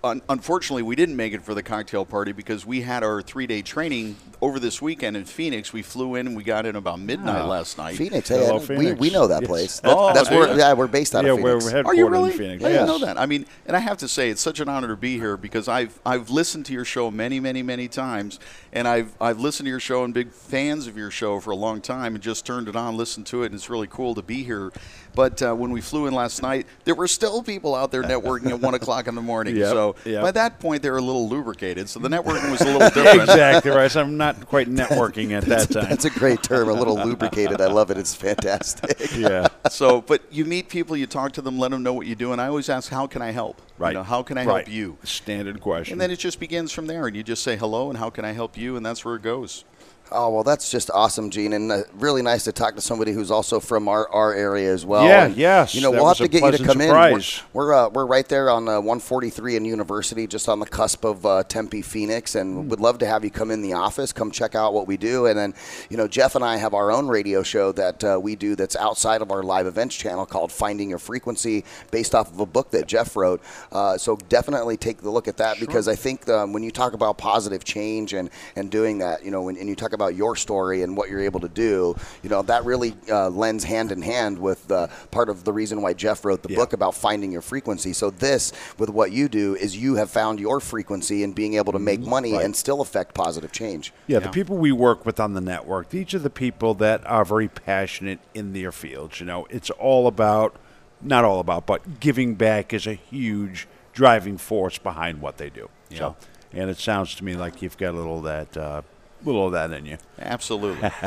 Un- 0.03 0.23
unfortunately, 0.29 0.83
we 0.83 0.97
didn't 0.97 1.15
make 1.15 1.33
it 1.33 1.45
for 1.45 1.55
the 1.55 1.63
cocktail 1.63 2.05
party 2.05 2.33
because 2.33 2.67
we 2.67 2.81
had 2.81 3.05
our 3.05 3.23
three 3.23 3.47
day 3.47 3.63
training 3.63 4.17
over 4.41 4.59
this 4.59 4.83
weekend 4.83 5.17
in 5.17 5.25
Phoenix. 5.27 5.73
We 5.73 5.83
flew 5.83 6.17
in 6.17 6.27
and 6.27 6.37
we 6.37 6.43
got 6.43 6.67
in 6.67 6.75
about 6.75 6.99
midnight 6.99 7.43
Ah. 7.43 7.47
last 7.47 7.79
night. 7.79 7.97
Phoenix, 7.97 8.29
hey, 8.29 8.39
Hello, 8.45 8.57
I- 8.57 8.59
we, 8.59 8.67
Phoenix. 8.67 9.01
we 9.01 9.11
know 9.11 9.29
that 9.29 9.43
Yes. 9.43 9.49
place. 9.49 9.81
Oh, 9.85 10.07
That's, 10.07 10.15
that's 10.21 10.29
do 10.31 10.37
where, 10.39 10.59
yeah, 10.59 10.73
we're 10.73 10.89
based 10.89 11.15
out 11.15 11.25
yeah, 11.25 11.33
of 11.33 11.41
we're 11.41 11.61
Phoenix. 11.61 11.73
headquartered 11.73 11.87
Are 11.87 11.95
you 11.95 12.09
really? 12.09 12.33
in 12.33 12.39
Phoenix. 12.39 12.65
I 12.65 12.69
didn't 12.69 12.89
Yes. 12.89 13.01
know 13.01 13.07
that. 13.07 13.21
I 13.21 13.27
mean, 13.27 13.47
and 13.67 13.77
I 13.77 13.81
have 13.81 13.99
to 13.99 14.09
say, 14.09 14.31
it's 14.31 14.43
such 14.43 14.59
an 14.59 14.69
honor 14.69 14.89
to 14.89 14.97
be 14.97 15.19
here 15.19 15.37
because 15.37 15.69
I've 15.69 16.01
I've 16.05 16.31
listened 16.31 16.67
to 16.67 16.73
your 16.73 16.85
show 16.85 17.11
many, 17.13 17.39
many, 17.39 17.63
many 17.63 17.87
times, 17.87 18.41
and 18.73 18.89
I've 18.89 19.13
I've 19.21 19.39
listened 19.39 19.67
to 19.67 19.71
your 19.71 19.79
show 19.81 20.03
and 20.03 20.13
big 20.13 20.33
fans 20.33 20.89
of 20.89 20.97
your 20.97 21.11
show 21.13 21.39
for 21.39 21.51
a 21.53 21.57
long 21.57 21.81
time, 21.81 22.08
and 22.15 22.23
just 22.23 22.45
turned 22.47 22.69
it 22.69 22.77
on, 22.77 22.97
listened 22.97 23.27
to 23.27 23.43
it, 23.43 23.47
and 23.47 23.55
it's 23.55 23.69
really 23.71 23.87
cool 23.89 24.15
to 24.15 24.23
be 24.23 24.43
here. 24.43 24.73
But 25.15 25.43
uh, 25.43 25.55
when 25.55 25.71
we 25.73 25.81
flew 25.81 26.07
in 26.07 26.15
last 26.15 26.43
night, 26.43 26.67
there 26.85 26.95
were 26.95 27.09
still 27.09 27.43
people 27.43 27.75
out 27.75 27.91
there 27.91 28.03
networking 28.03 28.51
at 28.51 28.61
one 28.61 28.75
o'clock 28.81 29.09
in 29.09 29.15
the 29.15 29.23
morning. 29.23 29.57
Yep, 29.57 29.71
So 29.71 29.97
yep. 30.05 30.23
by 30.23 30.31
that 30.33 30.61
point, 30.61 30.83
they 30.83 30.91
were 30.91 30.99
a 30.99 31.03
little 31.03 31.29
lubricated. 31.29 31.89
So 31.89 31.99
the 31.99 32.09
networking 32.09 32.51
was 32.51 32.61
a 32.61 32.65
little 32.67 32.81
different. 32.91 33.23
exactly 33.23 33.71
right. 33.73 33.91
So 33.91 34.01
I'm 34.01 34.17
not 34.17 34.47
quite 34.47 34.69
networking 34.69 35.33
at 35.33 35.45
that 35.47 35.71
time. 35.71 35.89
That's 35.89 36.05
a 36.05 36.11
great 36.11 36.43
term, 36.43 36.69
a 36.69 36.73
little 36.73 36.95
lubricated. 36.97 37.61
I 37.61 37.67
love 37.67 37.91
it. 37.91 37.97
It's 37.99 38.15
fantastic. 38.15 39.17
yeah. 39.17 39.49
So, 39.71 40.01
but 40.03 40.23
you 40.31 40.45
meet 40.45 40.69
people, 40.69 40.97
you 40.97 41.07
talk 41.07 41.33
to 41.33 41.43
them, 41.43 41.59
let 41.59 41.71
them 41.73 41.83
know 41.83 41.93
what 41.95 42.07
you 42.07 42.15
do, 42.15 42.33
and 42.33 42.41
I 42.41 42.47
always 42.49 42.69
ask, 42.69 42.91
"How 42.91 43.07
can 43.07 43.21
I 43.23 43.31
help? 43.33 43.61
Right. 43.79 43.91
You 43.91 43.95
know, 43.99 44.03
how 44.03 44.23
can 44.23 44.39
I 44.39 44.45
Right. 44.45 44.67
help 44.67 44.73
you?" 44.75 44.99
Standard 45.03 45.61
question. 45.61 45.93
And 45.95 46.01
then 46.01 46.11
it 46.11 46.19
just 46.19 46.39
begins 46.39 46.71
from 46.73 46.87
there, 46.87 47.07
and 47.07 47.17
you 47.17 47.23
just 47.23 47.43
say 47.43 47.57
hello 47.57 47.89
and 47.91 47.99
how 47.99 48.11
can 48.11 48.25
I 48.25 48.33
help 48.33 48.57
you, 48.57 48.77
and 48.77 48.85
that's 48.87 49.05
where 49.05 49.17
it 49.17 49.23
goes. 49.23 49.65
Oh 50.11 50.31
well, 50.31 50.43
that's 50.45 50.71
just 50.71 50.91
awesome, 50.93 51.31
Gene, 51.31 51.53
and 51.53 51.71
uh, 51.71 51.83
really 51.95 52.23
nice 52.23 52.45
to 52.45 52.53
talk 52.53 52.75
to 52.77 52.81
somebody 52.81 53.13
who's 53.13 53.31
also 53.31 53.61
from 53.61 53.89
our, 53.89 54.09
our 54.11 54.33
area 54.35 54.73
as 54.73 54.87
well. 54.87 55.05
Yeah, 55.05 55.25
And, 55.27 55.37
yes, 55.37 55.75
You 55.75 55.81
know, 55.83 55.91
we'll 55.91 56.09
have 56.09 56.17
to 56.19 56.29
get 56.29 56.43
you 56.43 56.51
to 56.53 56.65
come 56.65 56.81
surprise. 56.81 57.39
in. 57.39 57.45
We're 57.53 57.67
we're, 57.67 57.75
uh, 57.75 57.89
we're 57.91 58.07
right 58.07 58.27
there 58.29 58.49
on 58.51 58.69
uh, 58.69 58.81
143 58.81 59.57
in 59.57 59.65
University, 59.65 60.27
just 60.27 60.49
on 60.49 60.61
the 60.61 60.67
cusp 60.67 61.05
of 61.05 61.27
uh, 61.27 61.43
Tempe, 61.45 61.83
Phoenix, 61.83 62.35
and 62.35 62.49
Hmm. 62.65 62.69
would 62.71 62.81
love 62.81 62.99
to 62.99 63.07
have 63.07 63.25
you 63.25 63.31
come 63.31 63.51
in 63.51 63.61
the 63.61 63.75
office, 63.75 64.13
come 64.13 64.31
check 64.31 64.55
out 64.55 64.73
what 64.73 64.87
we 64.87 64.97
do, 64.97 65.27
and 65.27 65.39
then 65.39 65.55
you 65.91 65.97
know, 65.97 66.09
Jeff 66.09 66.35
and 66.35 66.45
I 66.45 66.57
have 66.57 66.73
our 66.75 66.91
own 66.91 67.09
radio 67.09 67.43
show 67.43 67.73
that 67.73 68.03
uh, 68.05 68.19
we 68.23 68.37
do 68.37 68.57
that's 68.57 68.77
outside 68.77 69.21
of 69.23 69.31
our 69.31 69.43
live 69.43 69.67
events 69.67 69.95
channel 69.97 70.25
called 70.27 70.51
Finding 70.53 70.89
Your 70.91 70.99
Frequency, 70.99 71.65
based 71.91 72.15
off 72.15 72.33
of 72.33 72.41
a 72.41 72.47
book 72.47 72.71
that 72.71 72.87
Jeff 72.87 73.15
wrote. 73.17 73.43
Uh, 73.73 73.99
so 73.99 74.17
definitely 74.29 74.77
take 74.77 75.03
a 75.03 75.11
look 75.11 75.29
at 75.29 75.37
that 75.37 75.61
because 75.61 75.89
I 75.89 75.95
think 75.97 76.29
um, 76.29 76.53
when 76.53 76.63
you 76.63 76.71
talk 76.71 76.95
about 76.95 77.19
positive 77.19 77.65
change 77.65 78.15
and 78.15 78.31
and 78.57 78.71
doing 78.71 78.99
that, 78.99 79.25
you 79.25 79.31
know, 79.31 79.43
when, 79.43 79.57
and 79.57 79.69
you 79.69 79.75
talk 79.77 79.93
about 79.99 80.15
your 80.15 80.37
story 80.37 80.83
and 80.83 80.97
what 80.97 81.11
you're 81.11 81.21
able 81.21 81.41
to 81.41 81.49
do, 81.49 81.97
you 82.23 82.31
know, 82.31 82.41
that 82.43 82.65
really 82.65 82.95
uh, 83.11 83.29
lends 83.31 83.65
hand 83.65 83.91
in 83.91 84.01
hand 84.01 84.39
with 84.39 84.71
uh, 84.71 84.87
part 85.11 85.29
of 85.29 85.43
the 85.43 85.53
reason 85.53 85.83
why 85.83 85.93
Jeff 85.93 86.25
wrote 86.25 86.43
the 86.45 86.51
Yeah. 86.51 86.57
book 86.57 86.73
about 86.73 86.95
finding 86.95 87.33
your 87.33 87.43
frequency. 87.43 87.93
So 87.93 88.11
this, 88.11 88.53
with 88.79 88.91
what 88.91 89.11
you 89.11 89.29
do, 89.29 89.57
is 89.57 89.77
you 89.77 89.97
have 89.97 90.09
found 90.11 90.39
your 90.39 90.61
frequency 90.61 91.25
and 91.25 91.35
being 91.35 91.55
able 91.55 91.73
to 91.73 91.79
make 91.81 92.01
money 92.01 92.29
Mm-hmm. 92.29 92.37
Right. 92.37 92.45
and 92.45 92.55
still 92.57 92.81
affect 92.81 93.15
positive 93.15 93.51
change. 93.53 93.93
Yeah, 94.07 94.19
Yeah. 94.19 94.21
the 94.27 94.29
people 94.31 94.57
we 94.57 94.71
work 94.73 95.05
with 95.05 95.19
on 95.19 95.35
the 95.35 95.41
network, 95.41 95.89
these 95.91 96.15
are 96.15 96.19
the 96.21 96.31
people 96.31 96.75
that 96.75 97.05
are 97.07 97.25
very 97.25 97.49
passionate 97.49 98.21
in 98.35 98.53
their 98.53 98.71
fields. 98.73 99.19
You 99.21 99.27
know, 99.27 99.47
it's 99.51 99.71
all 99.71 100.07
about, 100.07 100.55
not 101.03 101.25
all 101.25 101.41
about, 101.41 101.67
but 101.67 101.99
giving 102.01 102.35
back 102.37 102.73
is 102.73 102.87
a 102.87 102.95
huge 102.95 103.67
driving 103.93 104.37
force 104.39 104.79
behind 104.79 105.21
what 105.21 105.39
they 105.39 105.51
do. 105.51 105.69
So 105.95 106.15
and 106.53 106.71
it 106.71 106.79
sounds 106.79 107.15
to 107.17 107.25
me 107.25 107.35
like 107.35 107.63
you've 107.63 107.77
got 107.79 107.91
a 107.95 107.97
little 107.97 108.19
of 108.19 108.25
that, 108.25 108.57
uh, 108.57 108.83
little 109.29 109.47
of 109.47 109.53
that 109.53 109.73
in 109.73 109.87
you. 109.87 109.99
Absolutely. 110.19 110.91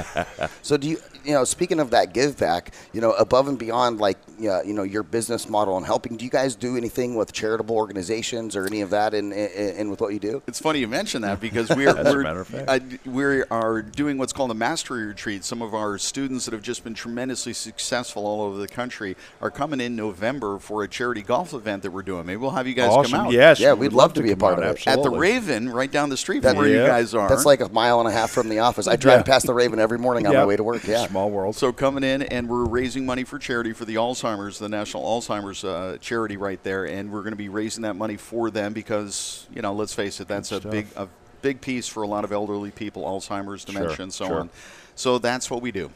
So 0.64 0.78
do 0.78 0.88
you, 0.88 0.98
you 1.26 1.34
know, 1.34 1.44
speaking 1.44 1.80
of 1.80 1.90
that 1.92 2.14
give 2.14 2.38
back, 2.38 2.74
you 2.94 3.02
know, 3.02 3.12
above 3.14 3.48
and 3.48 3.58
beyond 3.58 4.00
like, 4.00 4.18
yeah, 4.40 4.62
you 4.64 4.74
know, 4.74 4.84
your 4.84 5.04
business 5.04 5.50
model 5.50 5.76
and 5.78 5.86
helping, 5.86 6.18
do 6.18 6.24
you 6.26 6.32
guys 6.32 6.56
do 6.56 6.78
anything 6.78 7.16
with 7.16 7.34
charitable 7.34 7.76
organizations 7.76 8.56
or 8.56 8.66
any 8.66 8.82
of 8.82 8.90
that 8.92 9.14
in, 9.14 9.32
in, 9.32 9.76
in 9.76 9.90
with 9.90 10.02
what 10.02 10.14
you 10.14 10.20
do? 10.20 10.42
It's 10.48 10.60
funny 10.60 10.80
you 10.80 10.88
mention 10.88 11.22
that 11.24 11.40
because 11.40 11.70
we 11.76 11.86
are 11.88 11.98
As 11.98 12.08
a 12.08 12.12
we're, 12.18 12.24
matter 12.24 12.42
of 12.42 12.48
fact. 12.48 12.70
uh, 12.70 12.80
we 13.06 13.44
are 13.44 13.82
doing 13.82 14.18
what's 14.18 14.34
called 14.34 14.52
a 14.52 14.56
mastery 14.56 15.06
retreat. 15.06 15.44
Some 15.44 15.62
of 15.62 15.74
our 15.74 15.98
students 15.98 16.46
that 16.46 16.54
have 16.54 16.64
just 16.64 16.84
been 16.84 16.94
tremendously 16.94 17.54
successful 17.54 18.26
all 18.26 18.42
over 18.42 18.58
the 18.58 18.68
country 18.68 19.16
are 19.42 19.52
coming 19.52 19.82
in 19.82 19.96
November 19.96 20.60
for 20.60 20.84
a 20.84 20.88
charity 20.88 21.22
golf 21.22 21.54
event 21.54 21.84
that 21.84 21.92
we're 21.92 22.02
doing. 22.04 22.26
Maybe 22.26 22.38
we'll 22.38 22.52
have 22.52 22.68
you 22.68 22.74
guys 22.76 22.90
awesome. 22.92 23.12
come 23.12 23.28
out. 23.28 23.34
Yes. 23.34 23.60
Yeah, 23.60 23.74
we 23.74 23.82
we'd 23.82 23.88
would 23.88 23.94
love 23.94 24.14
to 24.14 24.22
be 24.22 24.32
a 24.32 24.38
part 24.38 24.60
out, 24.60 24.64
of 24.66 24.76
it. 24.78 24.88
At 24.88 25.02
the. 25.04 25.10
Raven, 25.10 25.70
right 25.70 25.92
down 25.92 26.10
the 26.10 26.18
street 26.18 26.42
That- 26.44 26.52
from 26.52 26.60
where 26.60 26.68
you 26.68 26.86
guys 26.86 27.14
are. 27.14 27.28
That's 27.30 27.46
like 27.46 27.62
a 27.62 27.70
mile 27.70 28.00
and 28.00 28.08
a 28.08 28.11
half 28.12 28.32
from 28.32 28.50
the 28.50 28.60
office. 28.60 28.88
I 28.88 28.96
drive 28.96 29.20
Yeah. 29.20 29.24
past 29.24 29.46
the 29.46 29.54
Raven 29.54 29.80
every 29.80 29.98
morning 30.00 30.28
on 30.28 30.34
my 30.34 30.46
way 30.46 30.56
to 30.56 30.64
work. 30.64 30.86
Yeah. 30.88 31.08
Small 31.08 31.30
world. 31.32 31.56
So 31.56 31.72
coming 31.72 32.04
in, 32.04 32.22
and 32.24 32.48
we're 32.50 32.66
raising 32.66 33.06
money 33.06 33.24
for 33.24 33.40
charity 33.40 33.74
for 33.74 33.86
the 33.86 33.96
Alzheimer's, 33.96 34.60
the 34.60 34.70
National 34.70 35.04
Alzheimer's 35.04 35.64
uh, 35.64 35.98
charity 36.02 36.38
right 36.38 36.62
there, 36.64 36.86
and 36.86 37.12
we're 37.12 37.22
going 37.22 37.32
to 37.34 37.38
be 37.38 37.50
raising 37.50 37.84
that 37.84 37.96
money 37.96 38.18
for 38.18 38.50
them 38.52 38.74
because 38.74 39.48
you 39.54 39.62
know, 39.62 39.74
let's 39.74 39.94
face 39.94 40.20
it, 40.20 40.28
that's 40.28 40.50
Good 40.50 40.58
a 40.58 40.62
stuff. 40.62 40.72
big 40.72 40.88
a 40.96 41.08
big 41.42 41.62
piece 41.62 41.88
for 41.88 42.04
a 42.04 42.08
lot 42.08 42.24
of 42.24 42.32
elderly 42.32 42.70
people, 42.72 43.04
Alzheimer's, 43.04 43.66
dementia, 43.66 43.96
and 44.00 44.14
so 44.14 44.28
sure. 44.28 44.40
on. 44.42 44.50
So 44.96 45.18
that's 45.18 45.50
what 45.50 45.62
we 45.62 45.72
do. 45.72 45.90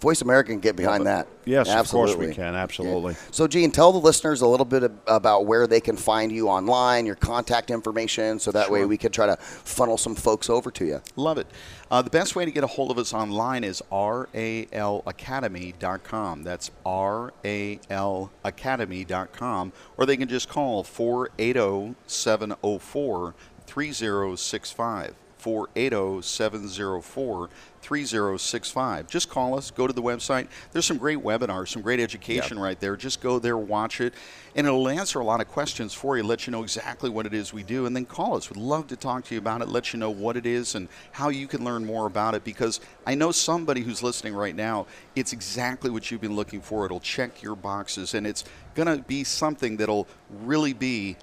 Voice 0.00 0.20
America 0.20 0.50
can 0.50 0.60
get 0.60 0.76
behind 0.76 1.06
that. 1.06 1.26
Yes, 1.46 1.68
of 1.68 1.88
course 1.88 2.14
we 2.14 2.34
can, 2.34 2.54
absolutely. 2.54 3.16
So, 3.30 3.46
Gene, 3.46 3.70
tell 3.70 3.92
the 3.92 3.98
listeners 3.98 4.42
a 4.42 4.46
little 4.46 4.66
bit 4.66 4.82
about 5.06 5.46
where 5.46 5.66
they 5.66 5.80
can 5.80 5.96
find 5.96 6.30
you 6.30 6.48
online, 6.48 7.06
your 7.06 7.14
contact 7.14 7.70
information, 7.70 8.38
so 8.38 8.52
that 8.52 8.70
way 8.70 8.84
we 8.84 8.98
can 8.98 9.10
try 9.10 9.24
to 9.26 9.36
funnel 9.36 9.96
some 9.96 10.14
folks 10.14 10.50
over 10.50 10.70
to 10.72 10.84
you. 10.84 11.00
Love 11.16 11.38
it. 11.38 11.46
Uh, 11.90 12.02
the 12.02 12.10
best 12.10 12.36
way 12.36 12.44
to 12.44 12.50
get 12.50 12.64
a 12.64 12.66
hold 12.66 12.90
of 12.90 12.98
us 12.98 13.14
online 13.14 13.64
is 13.64 13.82
ralacademy.com. 13.90 16.42
That's 16.42 16.70
ralacademy.com. 16.84 19.72
Or 19.96 20.06
they 20.06 20.16
can 20.16 20.28
just 20.28 20.48
call 20.48 20.82
480 20.82 21.94
704 22.06 23.34
3065. 23.66 25.14
480 25.46 26.22
704 26.22 27.48
3065. 27.80 29.06
Just 29.06 29.30
call 29.30 29.56
us, 29.56 29.70
go 29.70 29.86
to 29.86 29.92
the 29.92 30.02
website. 30.02 30.48
There's 30.72 30.84
some 30.84 30.96
great 30.96 31.18
webinars, 31.18 31.68
some 31.68 31.82
great 31.82 32.00
education 32.00 32.58
right 32.58 32.80
there. 32.80 32.96
Just 32.96 33.20
go 33.20 33.38
there, 33.38 33.56
watch 33.56 34.00
it, 34.00 34.12
and 34.56 34.66
it'll 34.66 34.88
answer 34.88 35.20
a 35.20 35.24
lot 35.24 35.40
of 35.40 35.46
questions 35.46 35.94
for 35.94 36.16
you, 36.16 36.24
let 36.24 36.48
you 36.48 36.50
know 36.50 36.64
exactly 36.64 37.08
what 37.08 37.26
it 37.26 37.32
is 37.32 37.52
we 37.52 37.62
do, 37.62 37.86
and 37.86 37.94
then 37.94 38.04
call 38.04 38.36
us. 38.36 38.50
We'd 38.50 38.60
love 38.60 38.88
to 38.88 38.96
talk 38.96 39.24
to 39.26 39.34
you 39.34 39.38
about 39.38 39.62
it, 39.62 39.68
let 39.68 39.92
you 39.92 40.00
know 40.00 40.10
what 40.10 40.36
it 40.36 40.46
is 40.46 40.74
and 40.74 40.88
how 41.12 41.28
you 41.28 41.46
can 41.46 41.62
learn 41.62 41.86
more 41.86 42.06
about 42.06 42.34
it 42.34 42.42
because 42.42 42.80
I 43.06 43.14
know 43.14 43.30
somebody 43.30 43.82
who's 43.82 44.02
listening 44.02 44.34
right 44.34 44.56
now, 44.56 44.86
it's 45.14 45.32
exactly 45.32 45.90
what 45.90 46.10
you've 46.10 46.20
been 46.20 46.34
looking 46.34 46.60
for. 46.60 46.84
It'll 46.86 46.98
check 46.98 47.40
your 47.40 47.54
boxes, 47.54 48.14
and 48.14 48.26
it's 48.26 48.42
going 48.74 48.88
to 48.88 49.00
be 49.04 49.22
something 49.22 49.76
that'll 49.76 50.08
really 50.42 50.72
be 50.72 51.16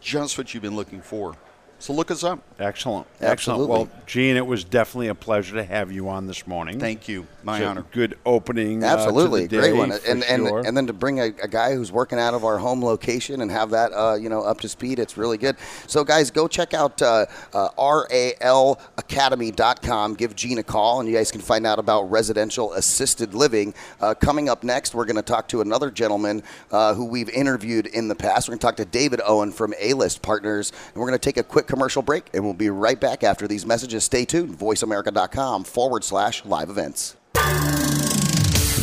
just 0.00 0.38
what 0.38 0.54
you've 0.54 0.62
been 0.62 0.76
looking 0.76 1.02
for. 1.02 1.36
So 1.80 1.92
look 1.92 2.10
us 2.10 2.24
up. 2.24 2.40
Excellent. 2.58 3.06
Absolutely. 3.20 3.30
Excellent. 3.30 3.68
Well, 3.70 3.88
Gene, 4.06 4.36
it 4.36 4.44
was 4.46 4.64
definitely 4.64 5.06
a 5.08 5.14
pleasure 5.14 5.54
to 5.56 5.64
have 5.64 5.92
you 5.92 6.08
on 6.08 6.26
this 6.26 6.44
morning. 6.46 6.80
Thank 6.80 7.08
you. 7.08 7.26
My 7.44 7.64
honor. 7.64 7.84
Good 7.92 8.18
opening. 8.26 8.82
uh, 8.82 8.86
Absolutely, 8.88 9.46
the 9.46 9.58
great 9.58 9.76
one. 9.76 9.92
And 10.06 10.24
and 10.24 10.46
sure. 10.46 10.66
and 10.66 10.76
then 10.76 10.86
to 10.88 10.92
bring 10.92 11.20
a, 11.20 11.26
a 11.42 11.48
guy 11.48 11.74
who's 11.74 11.92
working 11.92 12.18
out 12.18 12.34
of 12.34 12.44
our 12.44 12.58
home 12.58 12.82
location 12.84 13.40
and 13.42 13.50
have 13.50 13.70
that 13.70 13.92
uh, 13.92 14.16
you 14.20 14.28
know 14.28 14.42
up 14.42 14.60
to 14.62 14.68
speed, 14.68 14.98
it's 14.98 15.16
really 15.16 15.38
good. 15.38 15.56
So 15.86 16.02
guys, 16.02 16.32
go 16.32 16.48
check 16.48 16.74
out 16.74 17.00
uh, 17.00 17.26
uh, 17.54 17.68
ralacademy.com. 17.78 20.14
Give 20.14 20.34
Gene 20.34 20.58
a 20.58 20.62
call, 20.62 21.00
and 21.00 21.08
you 21.08 21.14
guys 21.14 21.30
can 21.30 21.40
find 21.40 21.66
out 21.66 21.78
about 21.78 22.10
residential 22.10 22.72
assisted 22.72 23.34
living. 23.34 23.74
Uh, 24.00 24.14
coming 24.14 24.48
up 24.48 24.64
next, 24.64 24.94
we're 24.94 25.04
going 25.04 25.16
to 25.16 25.22
talk 25.22 25.48
to 25.48 25.60
another 25.60 25.90
gentleman 25.90 26.42
uh, 26.70 26.94
who 26.94 27.04
we've 27.04 27.28
interviewed 27.30 27.86
in 27.86 28.08
the 28.08 28.14
past. 28.16 28.48
We're 28.48 28.52
going 28.52 28.60
to 28.60 28.66
talk 28.66 28.76
to 28.76 28.84
David 28.84 29.20
Owen 29.24 29.52
from 29.52 29.74
A 29.80 29.92
List 29.94 30.22
Partners, 30.22 30.72
and 30.88 30.96
we're 30.96 31.06
going 31.08 31.18
to 31.18 31.24
take 31.24 31.36
a 31.36 31.42
quick 31.42 31.66
commercial 31.68 32.02
break, 32.02 32.28
and 32.34 32.44
we'll 32.44 32.54
be 32.54 32.70
right 32.70 33.00
back 33.00 33.22
after 33.22 33.46
these 33.46 33.64
messages. 33.64 34.02
Stay 34.02 34.24
tuned. 34.24 34.58
VoiceAmerica.com 34.58 35.62
forward 35.62 36.02
slash 36.02 36.44
live 36.44 36.70
events. 36.70 37.14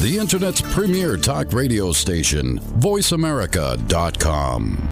The 0.01 0.17
Internet's 0.19 0.61
premier 0.61 1.17
talk 1.17 1.51
radio 1.51 1.91
station, 1.91 2.59
voiceamerica.com. 2.59 4.77